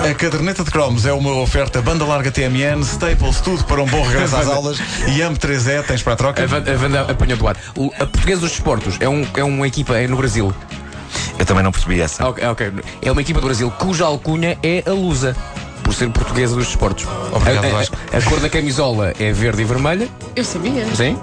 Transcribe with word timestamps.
A 0.00 0.14
caderneta 0.14 0.64
de 0.64 0.70
cromos 0.70 1.06
é 1.06 1.12
uma 1.12 1.32
oferta 1.36 1.80
banda 1.80 2.04
larga 2.04 2.30
TMN, 2.32 2.80
Staples, 2.82 3.40
tudo 3.40 3.62
para 3.64 3.80
um 3.82 3.86
bom 3.86 4.02
regresso 4.02 4.34
às 4.36 4.48
aulas 4.50 4.78
e 5.06 5.20
AMP3E, 5.20 5.84
tens 5.84 6.02
para 6.02 6.14
a 6.14 6.16
troca? 6.16 6.42
A 6.42 6.46
Van- 6.46 6.64
a 6.66 6.82
Wanda 6.82 7.00
apanhou 7.02 7.36
do 7.38 7.46
ar. 7.46 7.56
O- 7.76 7.92
A 8.00 8.06
Portuguesa 8.06 8.40
dos 8.40 8.50
Desportos 8.50 8.96
é, 9.00 9.08
um, 9.08 9.24
é 9.36 9.44
uma 9.44 9.66
equipa 9.66 9.96
é 9.96 10.06
no 10.08 10.16
Brasil. 10.16 10.52
Eu 11.38 11.46
também 11.46 11.62
não 11.62 11.70
percebi 11.70 12.00
essa. 12.00 12.26
Ok, 12.26 12.44
ok. 12.46 12.72
É 13.02 13.12
uma 13.12 13.20
equipa 13.20 13.40
do 13.40 13.46
Brasil 13.46 13.70
cuja 13.78 14.04
alcunha 14.04 14.58
é 14.62 14.82
a 14.86 14.90
Lusa. 14.92 15.36
Por 15.82 15.92
ser 15.94 16.08
portuguesa 16.10 16.54
dos 16.54 16.66
desportos. 16.68 17.06
Obrigado, 17.32 17.64
a, 17.64 17.68
a- 17.68 17.70
Vasco. 17.72 17.96
a 18.12 18.22
cor 18.22 18.40
da 18.40 18.48
camisola 18.48 19.12
é 19.18 19.32
verde 19.32 19.62
e 19.62 19.64
vermelha. 19.64 20.08
Eu 20.34 20.44
sabia. 20.44 20.86
Sim? 20.94 21.18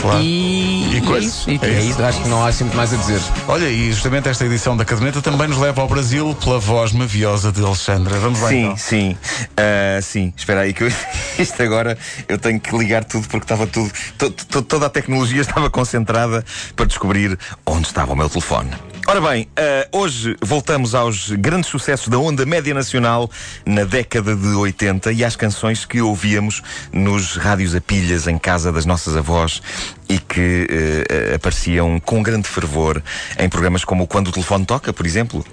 Claro. 0.00 0.20
E, 0.20 0.94
E 0.94 0.96
é 0.98 1.00
coisa. 1.00 1.26
isso. 1.26 1.50
E 1.50 1.58
É 1.62 1.66
é 1.66 1.78
isso. 1.80 1.90
isso. 1.90 2.02
Acho 2.02 2.20
que 2.22 2.28
não 2.28 2.44
há 2.44 2.52
sempre 2.52 2.76
mais 2.76 2.92
a 2.92 2.96
dizer. 2.96 3.20
Olha, 3.48 3.68
e 3.68 3.92
justamente 3.92 4.28
esta 4.28 4.44
edição 4.44 4.76
da 4.76 4.84
caderneta 4.84 5.22
também 5.22 5.48
nos 5.48 5.58
leva 5.58 5.80
ao 5.80 5.88
Brasil 5.88 6.36
pela 6.42 6.58
voz 6.58 6.92
maviosa 6.92 7.50
de 7.52 7.64
Alexandra. 7.64 8.18
Vamos 8.18 8.40
lá 8.40 8.48
Sim, 8.48 8.64
então. 8.64 8.76
sim. 8.76 9.16
Ah, 9.56 10.00
sim, 10.02 10.32
espera 10.36 10.60
aí 10.60 10.72
que 10.74 10.84
eu, 10.84 10.88
isto 11.38 11.62
agora 11.62 11.96
eu 12.28 12.36
tenho 12.38 12.60
que 12.60 12.76
ligar 12.76 13.04
tudo 13.04 13.26
porque 13.28 13.44
estava 13.44 13.66
tudo. 13.66 13.90
to- 14.18 14.30
to- 14.30 14.62
toda 14.62 14.86
a 14.86 14.90
tecnologia 14.90 15.40
estava 15.40 15.70
concentrada 15.70 16.44
para 16.76 16.84
descobrir 16.86 17.38
onde 17.64 17.86
estava 17.86 18.12
o 18.12 18.16
meu 18.16 18.28
telefone. 18.28 18.70
Ora 19.10 19.20
bem, 19.20 19.48
ah, 19.56 19.88
hoje 19.90 20.36
voltamos 20.40 20.94
aos 20.94 21.30
grandes 21.30 21.68
sucessos 21.68 22.06
da 22.06 22.16
onda 22.16 22.46
média 22.46 22.72
nacional 22.72 23.28
na 23.66 23.82
década 23.82 24.36
de 24.36 24.46
80 24.46 25.10
e 25.10 25.24
às 25.24 25.34
canções 25.34 25.84
que 25.84 26.00
ouvíamos 26.00 26.62
nos 26.92 27.34
rádios 27.34 27.74
a 27.74 27.80
pilhas 27.80 28.28
em 28.28 28.38
casa 28.38 28.70
das 28.70 28.86
nossas 28.86 29.16
avós 29.16 29.60
e 30.08 30.16
que 30.16 30.64
eh, 31.10 31.34
apareciam 31.34 31.98
com 31.98 32.22
grande 32.22 32.46
fervor 32.46 33.02
em 33.36 33.48
programas 33.48 33.84
como 33.84 34.06
Quando 34.06 34.28
o 34.28 34.32
Telefone 34.32 34.64
Toca, 34.64 34.92
por 34.92 35.04
exemplo. 35.04 35.44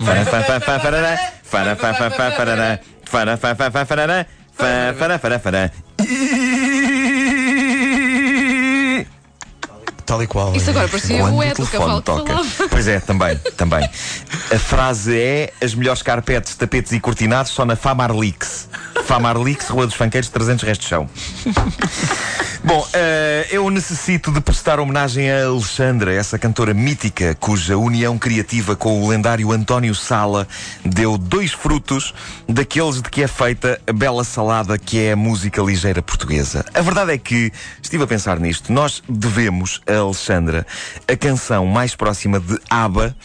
Tal 10.08 10.24
e 10.24 10.28
qual. 10.28 10.56
Isso 10.56 10.70
agora 10.70 10.88
parecia 10.88 11.20
Quando 11.20 11.34
o 11.34 11.38
o 11.40 11.44
Ed 11.44 11.54
do 11.54 11.68
cavalo 11.68 12.02
toca. 12.02 12.34
Pois 12.72 12.88
é, 12.88 13.02
também, 13.02 13.38
também. 13.58 13.84
A 13.84 14.58
frase 14.58 15.20
é 15.20 15.54
as 15.62 15.76
melhores 15.76 16.02
carpetes, 16.02 16.56
tapetes 16.56 16.94
e 16.94 17.00
cortinados 17.00 17.52
só 17.52 17.66
na 17.66 17.76
Famarlix. 17.76 18.70
Famarlix, 19.08 19.70
Rua 19.70 19.86
dos 19.88 19.96
Fanqueiros, 19.96 20.30
300 20.30 20.66
restos 20.66 20.86
de 20.86 20.90
chão. 20.90 21.10
Bom, 22.62 22.86
eh, 22.92 23.48
eu 23.52 23.70
necessito 23.70 24.30
de 24.34 24.42
prestar 24.42 24.82
homenagem 24.82 25.32
a 25.32 25.46
Alexandra, 25.46 26.14
essa 26.14 26.38
cantora 26.38 26.74
mítica 26.74 27.34
cuja 27.40 27.78
união 27.78 28.18
criativa 28.18 28.76
com 28.76 29.02
o 29.02 29.08
lendário 29.08 29.54
António 29.54 29.96
Sala 29.96 30.46
deu 30.84 31.18
dois 31.18 31.54
frutos 31.54 32.14
daqueles 32.50 33.02
de 33.02 33.10
que 33.10 33.24
é 33.24 33.28
feita 33.28 33.80
a 33.88 33.94
bela 33.94 34.26
salada 34.26 34.78
que 34.78 35.00
é 35.00 35.14
a 35.14 35.16
música 35.16 35.62
ligeira 35.62 36.02
portuguesa. 36.02 36.66
A 36.74 36.82
verdade 36.82 37.14
é 37.14 37.18
que, 37.18 37.54
estive 37.82 38.04
a 38.04 38.08
pensar 38.08 38.38
nisto, 38.42 38.74
nós 38.74 39.02
devemos 39.08 39.82
a 39.88 40.00
Alexandra 40.00 40.68
a 41.08 41.16
canção 41.16 41.66
mais 41.66 41.96
próxima 41.96 42.42
de 42.42 42.60
ABBA 42.70 43.16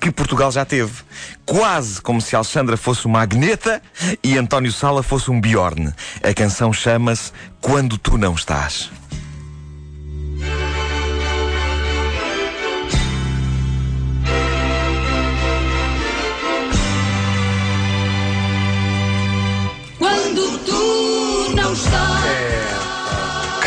que 0.00 0.10
Portugal 0.10 0.50
já 0.50 0.64
teve. 0.64 0.92
Quase 1.44 2.00
como 2.00 2.20
se 2.20 2.34
Alexandra 2.34 2.76
fosse 2.76 3.06
uma 3.06 3.20
Agneta 3.20 3.82
e 4.24 4.38
António 4.38 4.72
Sala 4.72 5.02
fosse 5.02 5.30
um 5.30 5.40
Bjorn. 5.40 5.92
A 6.22 6.34
canção 6.34 6.72
chama-se 6.72 7.32
Quando 7.60 7.98
Tu 7.98 8.16
Não 8.16 8.34
Estás. 8.34 8.90
Quando 19.98 20.58
tu 20.64 21.54
não 21.54 21.72
estás. 21.74 22.79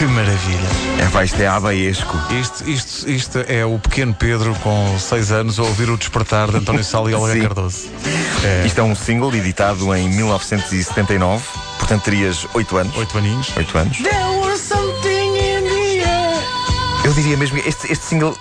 Que 0.03 0.07
maravilha. 0.07 0.67
É, 0.99 1.05
vai, 1.05 1.23
isto 1.23 1.41
é 1.41 1.47
abaesco. 1.47 2.17
Isto, 2.29 2.69
isto, 2.69 3.09
isto 3.09 3.39
é 3.47 3.65
o 3.65 3.79
pequeno 3.79 4.13
Pedro 4.13 4.53
com 4.55 4.99
6 4.99 5.31
anos 5.31 5.59
a 5.59 5.63
ouvir 5.63 5.89
o 5.89 5.95
despertar 5.95 6.51
de 6.51 6.57
António 6.57 6.83
Sala 6.83 7.09
e 7.09 7.13
Olga 7.13 7.31
Sim. 7.31 7.41
Cardoso. 7.43 7.87
É, 8.43 8.65
Isto 8.65 8.81
é 8.81 8.83
um 8.83 8.93
single 8.95 9.33
editado 9.33 9.95
em 9.95 10.09
1979, 10.09 11.45
portanto 11.79 12.03
terias 12.03 12.45
8 12.53 12.77
anos. 12.79 12.97
8 12.97 13.17
aninhos. 13.17 13.55
8 13.55 13.77
anos. 13.77 13.97
Eu 17.05 17.13
diria 17.13 17.37
mesmo 17.37 17.57
este, 17.59 17.89
este 17.89 18.03
single 18.03 18.37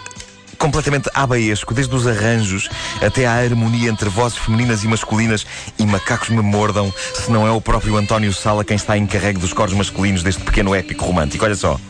completamente 0.62 1.10
abaesco, 1.12 1.74
desde 1.74 1.92
os 1.92 2.06
arranjos 2.06 2.68
até 3.04 3.26
à 3.26 3.32
harmonia 3.32 3.90
entre 3.90 4.08
vozes 4.08 4.38
femininas 4.38 4.84
e 4.84 4.86
masculinas 4.86 5.44
e 5.76 5.84
macacos 5.84 6.28
me 6.28 6.40
mordam, 6.40 6.94
se 7.14 7.32
não 7.32 7.44
é 7.44 7.50
o 7.50 7.60
próprio 7.60 7.96
António 7.96 8.32
Sala 8.32 8.64
quem 8.64 8.76
está 8.76 8.96
encarregue 8.96 9.40
dos 9.40 9.52
coros 9.52 9.74
masculinos 9.74 10.22
deste 10.22 10.40
pequeno 10.44 10.72
épico 10.72 11.04
romântico. 11.04 11.44
Olha 11.44 11.56
só. 11.56 11.80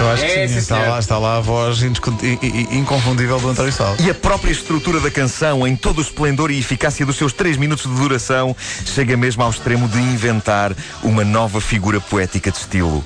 Eu 0.00 0.08
acho 0.08 0.24
que 0.24 0.30
É, 0.30 0.48
sim, 0.48 0.54
sim, 0.54 0.58
está, 0.60 0.78
lá, 0.78 0.98
está 0.98 1.18
lá 1.18 1.36
a 1.36 1.40
voz 1.40 1.82
inconfundível 1.82 3.38
do 3.38 3.50
António 3.50 3.72
Sala. 3.72 3.96
E 4.00 4.08
a 4.08 4.14
própria 4.14 4.52
estrutura 4.52 5.00
da 5.00 5.10
canção, 5.10 5.66
em 5.66 5.76
todo 5.76 5.98
o 5.98 6.00
esplendor 6.00 6.50
e 6.50 6.58
eficácia 6.58 7.04
dos 7.04 7.16
seus 7.16 7.34
3 7.34 7.58
minutos 7.58 7.84
de 7.84 7.94
duração, 7.94 8.56
chega 8.86 9.18
mesmo 9.18 9.42
ao 9.42 9.50
extremo 9.50 9.86
de 9.86 9.98
inventar 9.98 10.74
uma 11.02 11.24
nova 11.24 11.60
figura 11.60 12.00
poética 12.00 12.50
de 12.50 12.56
estilo: 12.56 13.04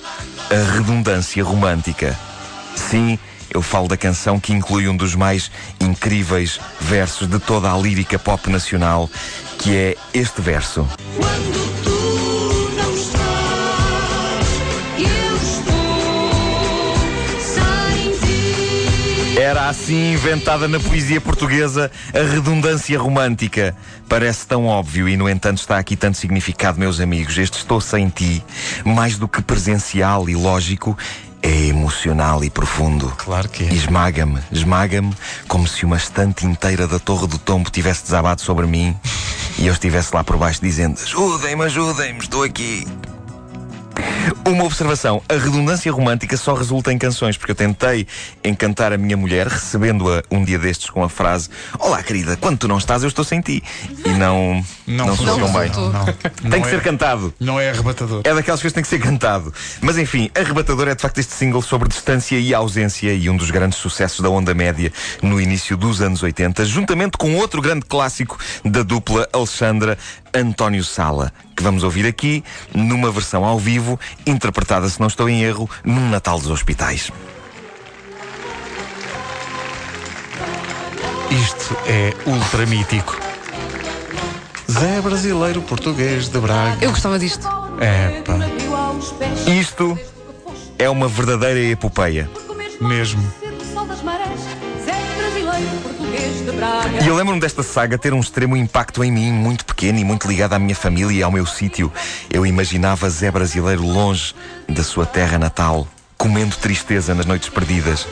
a 0.49 0.75
redundância 0.77 1.43
romântica. 1.43 2.17
Sim, 2.75 3.19
eu 3.53 3.61
falo 3.61 3.87
da 3.87 3.97
canção 3.97 4.41
que 4.41 4.53
inclui 4.53 4.89
um 4.89 4.97
dos 4.97 5.15
mais 5.15 5.51
incríveis 5.81 6.59
versos 6.81 7.29
de 7.29 7.39
toda 7.39 7.71
a 7.73 7.77
lírica 7.77 8.19
pop 8.19 8.49
nacional, 8.51 9.11
que 9.59 9.77
é 9.77 9.97
este 10.15 10.41
verso. 10.41 10.89
Quando 11.17 11.83
tu 11.83 12.71
não 12.77 12.95
estás. 12.95 13.23
Eu 14.99 15.37
estou 15.37 16.21
sem 17.41 18.11
ti. 18.19 19.39
Era 19.39 19.69
assim 19.69 20.15
inventada 20.15 20.67
na 20.67 20.81
poesia 20.81 21.21
portuguesa 21.21 21.91
a 22.15 22.23
redundância 22.33 22.99
romântica. 22.99 23.77
Parece 24.09 24.47
tão 24.47 24.67
óbvio 24.67 25.09
e, 25.09 25.17
no 25.17 25.29
entanto, 25.29 25.59
está 25.59 25.77
aqui 25.79 25.95
tanto 25.95 26.17
significado, 26.17 26.79
meus 26.79 27.01
amigos. 27.01 27.37
Este 27.37 27.59
estou 27.59 27.83
sem 27.83 28.09
ti, 28.09 28.43
mais 28.85 29.19
do 29.19 29.29
que 29.29 29.43
presencial 29.43 30.29
e 30.29 30.35
lógico, 30.35 30.97
é 31.43 31.67
emocional 31.67 32.45
e 32.45 32.49
profundo. 32.49 33.13
Claro 33.19 33.49
que 33.49 33.65
E 33.65 33.69
é. 33.69 33.73
Esmaga-me, 33.73 34.41
esmaga-me 34.51 35.13
como 35.49 35.67
se 35.67 35.85
uma 35.85 35.97
estante 35.97 36.47
inteira 36.47 36.87
da 36.87 36.99
Torre 36.99 37.27
do 37.27 37.39
Tombo 37.39 37.71
tivesse 37.71 38.05
desabado 38.05 38.41
sobre 38.41 38.67
mim 38.67 38.97
e 39.59 39.67
eu 39.67 39.73
estivesse 39.73 40.15
lá 40.15 40.23
por 40.23 40.37
baixo 40.37 40.61
dizendo: 40.63 40.99
Ajudem-me, 41.03 41.65
ajudem-me, 41.65 42.21
estou 42.21 42.45
aqui. 42.45 42.87
Uma 44.47 44.65
observação: 44.65 45.23
a 45.29 45.35
redundância 45.35 45.91
romântica 45.93 46.37
só 46.37 46.55
resulta 46.55 46.93
em 46.93 46.99
canções, 46.99 47.37
porque 47.37 47.53
eu 47.53 47.57
tentei 47.57 48.07
encantar 48.45 48.93
a 48.93 48.99
minha 48.99 49.17
mulher, 49.17 49.47
recebendo-a 49.47 50.23
um 50.31 50.45
dia 50.45 50.59
destes 50.59 50.91
com 50.91 51.03
a 51.03 51.09
frase: 51.09 51.49
Olá, 51.79 52.03
querida, 52.03 52.37
quando 52.37 52.59
tu 52.59 52.69
não 52.69 52.79
estás, 52.79 53.03
eu 53.03 53.09
estou 53.09 53.25
sem 53.25 53.41
ti. 53.41 53.63
E 54.05 54.11
não, 54.11 54.65
não, 54.87 55.09
funcionou 55.09 55.39
não 55.41 55.53
bem. 55.53 55.69
resultou. 55.69 55.93
Não, 55.93 56.05
Tem 56.05 56.51
não 56.51 56.61
que 56.61 56.69
é, 56.69 56.71
ser 56.71 56.83
cantado. 56.83 57.35
Não 57.39 57.61
é 57.61 57.71
arrebatador. 57.71 58.23
É 58.25 58.35
daquelas 58.35 58.61
coisas 58.61 58.73
que 58.73 58.75
tem 58.75 58.83
que 58.83 58.89
ser 58.89 58.99
cantado. 59.01 59.53
Mas 59.81 59.99
enfim, 59.99 60.31
arrebatador 60.35 60.89
é 60.89 60.95
de 60.95 61.03
facto 61.03 61.19
este 61.19 61.33
single 61.33 61.63
sobre 61.63 61.89
distância 61.89 62.39
e 62.39 62.55
ausência 62.55 63.13
e 63.13 63.29
um 63.29 63.37
dos 63.37 63.51
grandes 63.51 63.79
sucessos 63.79 64.21
da 64.21 64.29
onda 64.29 64.55
média 64.55 64.93
no 65.23 65.41
início 65.41 65.77
dos 65.77 66.01
anos 66.01 66.23
80, 66.23 66.65
juntamente 66.65 67.17
com 67.17 67.35
outro 67.37 67.63
grande 67.63 67.85
clássico 67.87 68.39
da 68.65 68.83
dupla 68.83 69.29
Alexandra 69.33 69.99
António 70.35 70.83
Sala, 70.83 71.33
que 71.55 71.63
vamos 71.63 71.83
ouvir 71.85 72.07
aqui 72.07 72.43
numa 72.75 73.11
versão 73.11 73.45
ao 73.45 73.59
vivo, 73.59 74.01
interpretada, 74.27 74.89
se 74.89 75.01
não 75.01 75.07
estou 75.07 75.29
em 75.29 75.43
erro, 75.43 75.69
num 75.85 76.09
Natal 76.09 76.39
dos 76.39 76.51
Hospitais. 76.51 77.11
Isto 81.31 81.77
é 81.87 82.13
ultra 82.27 82.67
mítico. 82.67 83.19
Zé 84.71 85.01
brasileiro 85.01 85.63
português 85.63 86.29
de 86.29 86.39
Braga. 86.39 86.85
Eu 86.85 86.91
gostava 86.91 87.19
disto. 87.19 87.47
É, 87.81 88.21
pá, 88.23 88.35
Isto 89.51 89.99
é 90.79 90.89
uma 90.89 91.09
verdadeira 91.09 91.61
epopeia. 91.61 92.29
mesmo. 92.81 93.42
E 97.03 97.07
eu 97.09 97.15
lembro-me 97.17 97.41
desta 97.41 97.63
saga 97.63 97.99
ter 97.99 98.13
um 98.15 98.21
extremo 98.21 98.57
impacto 98.57 99.03
em 99.03 99.11
mim, 99.11 99.33
muito 99.33 99.65
pequeno 99.65 99.99
e 99.99 100.05
muito 100.05 100.29
ligado 100.29 100.53
à 100.53 100.59
minha 100.59 100.75
família 100.75 101.13
e 101.19 101.23
ao 101.23 101.33
meu 101.33 101.45
sítio. 101.47 101.93
Eu 102.31 102.47
imaginava 102.47 103.09
Zé 103.11 103.31
brasileiro 103.31 103.83
longe 103.83 104.35
da 104.69 104.83
sua 104.85 105.05
terra 105.05 105.39
natal, 105.39 105.87
comendo 106.17 106.55
tristeza 106.57 107.15
nas 107.15 107.27
noites 107.27 107.49
perdidas. 107.49 108.07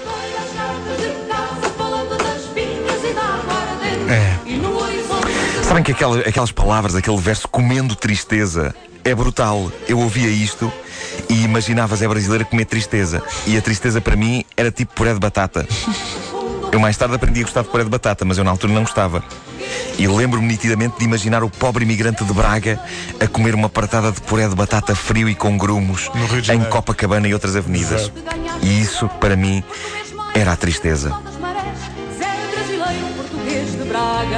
É. 4.09 5.63
Sabem 5.63 5.83
que 5.85 5.93
aquela- 5.93 6.19
aquelas 6.21 6.51
palavras, 6.51 6.97
aquele 6.97 7.17
verso 7.19 7.47
comendo 7.47 7.95
tristeza, 7.95 8.75
é 9.05 9.15
brutal. 9.15 9.71
Eu 9.89 10.01
ouvia 10.01 10.29
isto 10.29 10.73
e 11.29 11.45
imaginava 11.45 11.95
Zé 11.95 12.09
brasileiro 12.09 12.45
comer 12.45 12.65
tristeza. 12.65 13.23
E 13.47 13.57
a 13.57 13.63
tristeza 13.63 14.01
para 14.01 14.17
mim 14.17 14.45
era 14.57 14.73
tipo 14.73 14.93
puré 14.95 15.13
de 15.15 15.21
batata. 15.21 15.67
Eu 16.73 16.79
mais 16.79 16.97
tarde 16.97 17.15
aprendi 17.15 17.41
a 17.41 17.43
gostar 17.43 17.63
de 17.63 17.69
puré 17.69 17.83
de 17.83 17.91
batata, 17.91 18.25
mas 18.25 18.39
eu 18.39 18.45
na 18.45 18.51
altura 18.51 18.73
não 18.73 18.83
gostava. 18.83 19.25
E 19.99 20.07
lembro-me 20.07 20.47
nitidamente 20.47 20.99
de 20.99 21.05
imaginar 21.05 21.43
o 21.43 21.51
pobre 21.51 21.85
imigrante 21.85 22.25
de 22.25 22.33
Braga 22.33 22.81
a 23.21 23.27
comer 23.27 23.55
uma 23.55 23.69
pratada 23.69 24.13
de 24.13 24.21
puré 24.21 24.49
de 24.49 24.55
batata 24.55 24.95
frio 24.95 25.29
e 25.29 25.35
com 25.35 25.59
grumos 25.59 26.11
em. 26.53 26.65
Copacabana 26.71 27.27
e 27.27 27.35
outras 27.35 27.57
avenidas. 27.57 28.13
E 28.63 28.81
isso, 28.81 29.09
para 29.21 29.37
mim, 29.37 29.63
era 30.35 30.53
a 30.53 30.57
tristeza. 30.57 31.13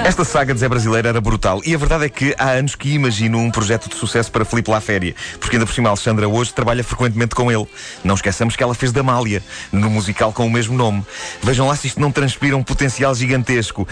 Esta 0.04 0.24
saga 0.24 0.52
de 0.52 0.60
Zé 0.60 0.68
Brasileiro 0.68 1.08
era 1.08 1.20
brutal 1.20 1.60
e 1.64 1.74
a 1.74 1.78
verdade 1.78 2.04
é 2.04 2.08
que 2.08 2.34
há 2.38 2.50
anos 2.50 2.74
que 2.74 2.92
imagino 2.92 3.38
um 3.38 3.50
projeto 3.50 3.88
de 3.88 3.94
sucesso 3.94 4.30
para 4.32 4.44
Filipe 4.44 4.70
Laféria, 4.70 5.14
porque 5.38 5.56
ainda 5.56 5.66
por 5.66 5.74
cima 5.74 5.88
a 5.88 5.92
Alexandra 5.92 6.28
hoje 6.28 6.52
trabalha 6.52 6.82
frequentemente 6.82 7.34
com 7.34 7.50
ele. 7.50 7.66
Não 8.02 8.14
esqueçamos 8.14 8.56
que 8.56 8.62
ela 8.62 8.74
fez 8.74 8.92
da 8.92 9.02
Mália, 9.02 9.42
no 9.70 9.88
musical 9.88 10.32
com 10.32 10.46
o 10.46 10.50
mesmo 10.50 10.76
nome. 10.76 11.04
Vejam 11.42 11.68
lá 11.68 11.76
se 11.76 11.86
isto 11.86 12.00
não 12.00 12.10
transpira 12.10 12.56
um 12.56 12.62
potencial 12.62 13.14
gigantesco. 13.14 13.86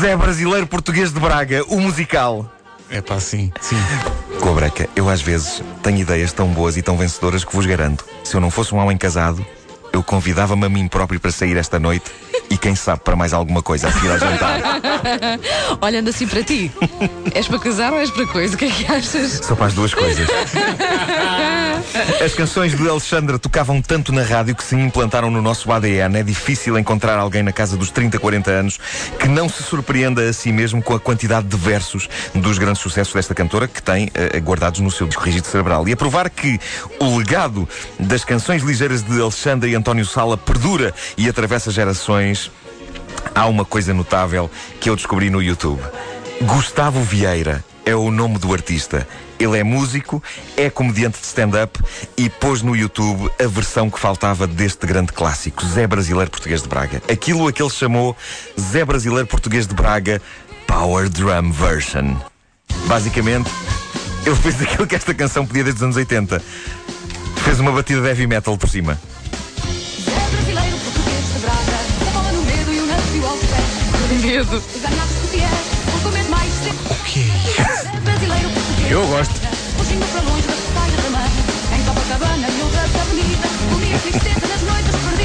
Zé 0.00 0.16
Brasileiro 0.16 0.66
Português 0.66 1.12
de 1.12 1.20
Braga, 1.20 1.64
o 1.68 1.80
musical. 1.80 2.50
É 2.90 3.00
pá, 3.00 3.18
sim, 3.18 3.50
sim. 3.60 3.76
Com 4.40 4.50
a 4.50 4.52
breca, 4.52 4.88
eu 4.94 5.08
às 5.08 5.22
vezes 5.22 5.62
tenho 5.82 5.98
ideias 5.98 6.32
tão 6.32 6.48
boas 6.48 6.76
e 6.76 6.82
tão 6.82 6.96
vencedoras 6.96 7.44
que 7.44 7.54
vos 7.54 7.64
garanto. 7.64 8.04
Se 8.22 8.36
eu 8.36 8.40
não 8.40 8.50
fosse 8.50 8.74
um 8.74 8.78
homem 8.78 8.96
casado, 8.96 9.44
eu 9.92 10.02
convidava-me 10.02 10.66
a 10.66 10.68
mim 10.68 10.86
próprio 10.88 11.18
para 11.18 11.30
sair 11.30 11.56
esta 11.56 11.78
noite 11.78 12.10
e 12.54 12.58
quem 12.58 12.76
sabe 12.76 13.02
para 13.02 13.16
mais 13.16 13.32
alguma 13.32 13.60
coisa 13.60 13.88
a 13.88 13.92
seguir 13.92 14.10
a 14.12 14.18
jantar. 14.18 14.60
Olhando 15.82 16.10
assim 16.10 16.26
para 16.26 16.42
ti, 16.44 16.70
és 17.34 17.48
para 17.48 17.58
casar 17.58 17.92
ou 17.92 17.98
és 17.98 18.10
para 18.10 18.26
coisa? 18.28 18.54
O 18.54 18.58
que 18.58 18.66
é 18.66 18.70
que 18.70 18.86
achas? 18.86 19.40
Só 19.42 19.56
para 19.56 19.66
as 19.66 19.74
duas 19.74 19.92
coisas. 19.92 20.28
As 22.24 22.34
canções 22.34 22.76
de 22.76 22.88
Alexandra 22.88 23.38
tocavam 23.38 23.80
tanto 23.80 24.12
na 24.12 24.22
rádio 24.22 24.56
que 24.56 24.64
se 24.64 24.74
implantaram 24.74 25.30
no 25.30 25.40
nosso 25.40 25.70
ADN. 25.70 26.18
É 26.18 26.22
difícil 26.24 26.76
encontrar 26.76 27.16
alguém 27.18 27.42
na 27.44 27.52
casa 27.52 27.76
dos 27.76 27.90
30, 27.90 28.18
40 28.18 28.50
anos 28.50 28.80
que 29.18 29.28
não 29.28 29.48
se 29.48 29.62
surpreenda 29.62 30.28
a 30.28 30.32
si 30.32 30.50
mesmo 30.50 30.82
com 30.82 30.92
a 30.92 30.98
quantidade 30.98 31.46
de 31.46 31.56
versos 31.56 32.08
dos 32.34 32.58
grandes 32.58 32.82
sucessos 32.82 33.14
desta 33.14 33.32
cantora 33.32 33.68
que 33.68 33.80
tem 33.80 34.10
eh, 34.12 34.40
guardados 34.40 34.80
no 34.80 34.90
seu 34.90 35.06
disco 35.06 35.22
rígido 35.22 35.46
cerebral. 35.46 35.88
E 35.88 35.92
a 35.92 35.96
provar 35.96 36.28
que 36.30 36.58
o 36.98 37.16
legado 37.16 37.68
das 38.00 38.24
canções 38.24 38.64
ligeiras 38.64 39.02
de 39.02 39.20
Alexandra 39.20 39.68
e 39.68 39.76
António 39.76 40.04
Sala 40.04 40.36
perdura 40.36 40.92
e 41.16 41.28
atravessa 41.28 41.70
gerações, 41.70 42.50
há 43.32 43.46
uma 43.46 43.64
coisa 43.64 43.94
notável 43.94 44.50
que 44.80 44.90
eu 44.90 44.96
descobri 44.96 45.30
no 45.30 45.40
YouTube. 45.40 45.80
Gustavo 46.42 47.00
Vieira 47.02 47.64
é 47.84 47.94
o 47.94 48.10
nome 48.10 48.38
do 48.38 48.52
artista. 48.52 49.06
Ele 49.38 49.58
é 49.58 49.64
músico, 49.64 50.22
é 50.56 50.70
comediante 50.70 51.20
de 51.20 51.26
stand-up 51.26 51.78
e 52.16 52.28
pôs 52.28 52.62
no 52.62 52.74
YouTube 52.74 53.30
a 53.38 53.46
versão 53.46 53.90
que 53.90 53.98
faltava 53.98 54.46
deste 54.46 54.86
grande 54.86 55.12
clássico, 55.12 55.64
Zé 55.66 55.86
Brasileiro 55.86 56.30
Português 56.30 56.62
de 56.62 56.68
Braga. 56.68 57.02
Aquilo 57.10 57.46
a 57.46 57.52
que 57.52 57.62
ele 57.62 57.70
chamou 57.70 58.16
Zé 58.58 58.84
Brasileiro 58.84 59.26
Português 59.26 59.66
de 59.66 59.74
Braga 59.74 60.22
Power 60.66 61.08
Drum 61.08 61.52
Version. 61.52 62.14
Basicamente, 62.86 63.50
ele 64.24 64.36
fez 64.36 64.60
aquilo 64.62 64.86
que 64.86 64.94
esta 64.94 65.12
canção 65.12 65.46
podia 65.46 65.64
desde 65.64 65.78
os 65.78 65.82
anos 65.82 65.96
80. 65.96 66.42
Fez 67.44 67.60
uma 67.60 67.72
batida 67.72 68.00
de 68.00 68.08
heavy 68.08 68.26
metal 68.26 68.56
por 68.56 68.68
cima. 68.68 68.98
Zé 70.04 70.12
brasileiro, 70.30 70.78
português 70.78 71.32
de 71.34 71.38
Braga. 71.40 71.78
A 72.00 72.10
bola 72.12 72.32
no 72.32 72.42
medo 72.42 72.72
e 72.72 72.80
o 72.80 72.86
navio 72.86 73.26
ao 73.26 73.36
pé. 73.36 74.26
Medo. 74.26 74.62
Eu 78.90 79.06
gosto. 79.06 79.32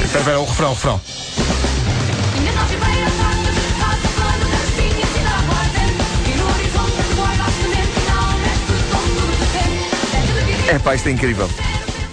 Espera, 0.04 0.20
espera, 0.20 0.40
o 0.40 0.44
refrão, 0.44 0.70
o 0.70 0.74
refrão. 0.74 1.00
É 10.68 10.78
pá, 10.78 10.94
isto 10.94 11.08
é 11.08 11.10
incrível. 11.10 11.50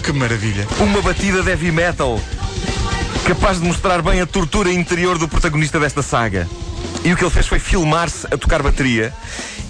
Que 0.04 0.12
maravilha. 0.12 0.68
Uma 0.80 1.04
batida 1.04 1.44
de 1.44 1.52
heavy 1.52 1.72
metal 1.72 2.20
capaz 3.28 3.60
de 3.60 3.68
mostrar 3.68 4.02
bem 4.02 4.22
a 4.22 4.26
tortura 4.26 4.72
interior 4.72 5.20
do 5.20 5.28
protagonista 5.28 5.80
desta 5.80 6.02
saga. 6.02 6.48
E 7.04 7.14
o 7.14 7.16
que 7.16 7.24
ele 7.24 7.32
fez 7.32 7.46
foi 7.46 7.60
filmar-se 7.60 8.26
a 8.26 8.38
tocar 8.38 8.64
bateria 8.64 9.14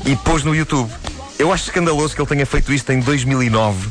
e 0.07 0.15
pôs 0.15 0.43
no 0.43 0.55
YouTube. 0.55 0.89
Eu 1.37 1.53
acho 1.53 1.65
escandaloso 1.65 2.15
que 2.15 2.21
ele 2.21 2.27
tenha 2.29 2.45
feito 2.47 2.73
isto 2.73 2.91
em 2.91 2.99
2009 2.99 3.87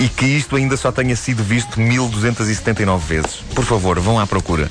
e 0.00 0.08
que 0.08 0.24
isto 0.26 0.56
ainda 0.56 0.76
só 0.76 0.90
tenha 0.90 1.14
sido 1.14 1.44
visto 1.44 1.78
1279 1.80 3.14
vezes. 3.14 3.36
Por 3.54 3.64
favor, 3.64 4.00
vão 4.00 4.18
à 4.18 4.26
procura. 4.26 4.68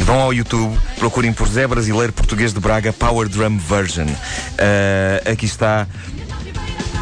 Vão 0.00 0.20
ao 0.20 0.32
YouTube, 0.32 0.74
procurem 0.98 1.34
por 1.34 1.46
Zé 1.46 1.66
Brasileiro 1.66 2.14
Português 2.14 2.54
de 2.54 2.60
Braga 2.60 2.94
Power 2.94 3.28
Drum 3.28 3.58
Version. 3.58 4.06
Ah, 4.58 5.30
aqui 5.30 5.44
está 5.44 5.86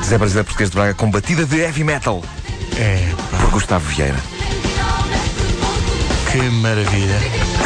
Zé 0.05 0.19
Brasileiro 0.19 0.47
Português 0.47 0.71
de 0.71 0.77
Braga 0.77 0.95
com 0.95 1.09
batida 1.09 1.45
de 1.45 1.57
heavy 1.61 1.85
metal 1.85 2.21
É 2.77 2.99
por 3.41 3.51
Gustavo 3.51 3.89
Vieira. 3.89 4.19
que 6.33 6.39
maravilha. 6.51 7.19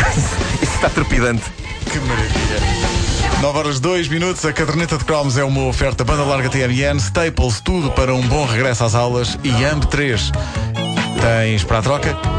Isto 0.60 0.74
está 0.74 0.90
trepidante. 0.90 1.44
Que 1.90 1.98
maravilha. 2.00 2.97
9 3.40 3.58
horas 3.58 3.78
2 3.78 4.08
minutos, 4.08 4.44
a 4.44 4.52
caderneta 4.52 4.98
de 4.98 5.04
cromos 5.04 5.38
é 5.38 5.44
uma 5.44 5.64
oferta 5.66 6.02
banda 6.02 6.24
larga 6.24 6.48
TMN, 6.48 6.96
Staples, 6.98 7.60
tudo 7.60 7.90
para 7.92 8.12
um 8.12 8.26
bom 8.26 8.44
regresso 8.44 8.82
às 8.82 8.96
aulas 8.96 9.38
e 9.44 9.50
AMP 9.64 9.84
3. 9.86 10.32
Tens 11.20 11.62
para 11.62 11.78
a 11.78 11.82
troca? 11.82 12.37